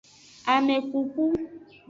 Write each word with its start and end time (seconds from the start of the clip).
Amekuku. 0.53 1.23